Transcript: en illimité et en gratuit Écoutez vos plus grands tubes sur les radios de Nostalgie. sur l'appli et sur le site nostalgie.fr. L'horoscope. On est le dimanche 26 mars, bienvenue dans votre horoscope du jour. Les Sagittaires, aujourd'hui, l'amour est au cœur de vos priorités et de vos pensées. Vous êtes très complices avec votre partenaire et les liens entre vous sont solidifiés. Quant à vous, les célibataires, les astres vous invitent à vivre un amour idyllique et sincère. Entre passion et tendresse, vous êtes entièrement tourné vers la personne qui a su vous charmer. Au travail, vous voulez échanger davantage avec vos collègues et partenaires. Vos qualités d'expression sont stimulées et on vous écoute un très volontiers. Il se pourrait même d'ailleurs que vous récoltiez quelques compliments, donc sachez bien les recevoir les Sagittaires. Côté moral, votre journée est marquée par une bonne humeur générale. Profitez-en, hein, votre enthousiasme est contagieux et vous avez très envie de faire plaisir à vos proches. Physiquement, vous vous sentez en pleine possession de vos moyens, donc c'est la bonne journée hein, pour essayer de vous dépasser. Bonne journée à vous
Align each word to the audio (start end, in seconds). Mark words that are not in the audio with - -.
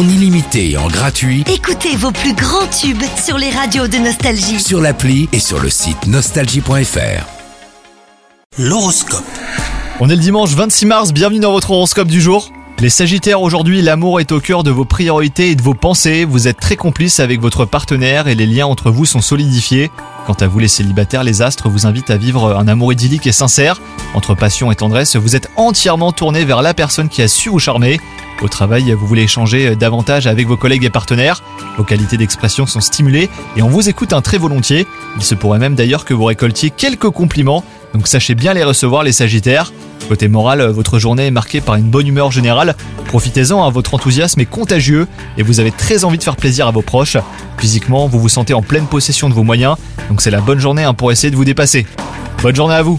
en 0.00 0.08
illimité 0.08 0.70
et 0.70 0.76
en 0.78 0.88
gratuit 0.88 1.44
Écoutez 1.52 1.94
vos 1.94 2.10
plus 2.10 2.32
grands 2.32 2.66
tubes 2.68 3.02
sur 3.22 3.36
les 3.36 3.50
radios 3.50 3.86
de 3.86 3.98
Nostalgie. 3.98 4.58
sur 4.58 4.80
l'appli 4.80 5.28
et 5.32 5.38
sur 5.38 5.60
le 5.60 5.68
site 5.68 6.06
nostalgie.fr. 6.06 7.26
L'horoscope. 8.58 9.24
On 10.00 10.08
est 10.08 10.16
le 10.16 10.22
dimanche 10.22 10.52
26 10.52 10.86
mars, 10.86 11.12
bienvenue 11.12 11.40
dans 11.40 11.52
votre 11.52 11.72
horoscope 11.72 12.08
du 12.08 12.22
jour. 12.22 12.50
Les 12.78 12.88
Sagittaires, 12.88 13.42
aujourd'hui, 13.42 13.82
l'amour 13.82 14.20
est 14.20 14.32
au 14.32 14.40
cœur 14.40 14.62
de 14.62 14.70
vos 14.70 14.86
priorités 14.86 15.50
et 15.50 15.54
de 15.54 15.60
vos 15.60 15.74
pensées. 15.74 16.24
Vous 16.24 16.48
êtes 16.48 16.58
très 16.58 16.76
complices 16.76 17.20
avec 17.20 17.38
votre 17.38 17.66
partenaire 17.66 18.26
et 18.26 18.34
les 18.34 18.46
liens 18.46 18.66
entre 18.66 18.90
vous 18.90 19.04
sont 19.04 19.20
solidifiés. 19.20 19.90
Quant 20.26 20.32
à 20.32 20.46
vous, 20.46 20.60
les 20.60 20.68
célibataires, 20.68 21.24
les 21.24 21.42
astres 21.42 21.68
vous 21.68 21.84
invitent 21.84 22.08
à 22.08 22.16
vivre 22.16 22.56
un 22.56 22.68
amour 22.68 22.94
idyllique 22.94 23.26
et 23.26 23.32
sincère. 23.32 23.82
Entre 24.14 24.34
passion 24.34 24.72
et 24.72 24.76
tendresse, 24.76 25.16
vous 25.16 25.36
êtes 25.36 25.50
entièrement 25.56 26.12
tourné 26.12 26.46
vers 26.46 26.62
la 26.62 26.72
personne 26.72 27.10
qui 27.10 27.20
a 27.20 27.28
su 27.28 27.50
vous 27.50 27.58
charmer. 27.58 28.00
Au 28.42 28.48
travail, 28.48 28.92
vous 28.92 29.06
voulez 29.06 29.22
échanger 29.22 29.76
davantage 29.76 30.26
avec 30.26 30.46
vos 30.46 30.56
collègues 30.56 30.84
et 30.84 30.90
partenaires. 30.90 31.42
Vos 31.76 31.84
qualités 31.84 32.16
d'expression 32.16 32.66
sont 32.66 32.80
stimulées 32.80 33.28
et 33.56 33.62
on 33.62 33.68
vous 33.68 33.88
écoute 33.90 34.14
un 34.14 34.22
très 34.22 34.38
volontiers. 34.38 34.86
Il 35.16 35.22
se 35.22 35.34
pourrait 35.34 35.58
même 35.58 35.74
d'ailleurs 35.74 36.06
que 36.06 36.14
vous 36.14 36.24
récoltiez 36.24 36.70
quelques 36.70 37.10
compliments, 37.10 37.62
donc 37.92 38.08
sachez 38.08 38.34
bien 38.34 38.54
les 38.54 38.64
recevoir 38.64 39.02
les 39.02 39.12
Sagittaires. 39.12 39.72
Côté 40.08 40.26
moral, 40.28 40.62
votre 40.62 40.98
journée 40.98 41.26
est 41.26 41.30
marquée 41.30 41.60
par 41.60 41.74
une 41.74 41.90
bonne 41.90 42.06
humeur 42.06 42.32
générale. 42.32 42.74
Profitez-en, 43.06 43.62
hein, 43.62 43.70
votre 43.70 43.92
enthousiasme 43.92 44.40
est 44.40 44.46
contagieux 44.46 45.06
et 45.36 45.42
vous 45.42 45.60
avez 45.60 45.70
très 45.70 46.04
envie 46.04 46.18
de 46.18 46.22
faire 46.22 46.36
plaisir 46.36 46.66
à 46.66 46.70
vos 46.70 46.82
proches. 46.82 47.18
Physiquement, 47.58 48.08
vous 48.08 48.18
vous 48.18 48.30
sentez 48.30 48.54
en 48.54 48.62
pleine 48.62 48.86
possession 48.86 49.28
de 49.28 49.34
vos 49.34 49.44
moyens, 49.44 49.76
donc 50.08 50.22
c'est 50.22 50.30
la 50.30 50.40
bonne 50.40 50.60
journée 50.60 50.84
hein, 50.84 50.94
pour 50.94 51.12
essayer 51.12 51.30
de 51.30 51.36
vous 51.36 51.44
dépasser. 51.44 51.86
Bonne 52.42 52.56
journée 52.56 52.74
à 52.74 52.82
vous 52.82 52.98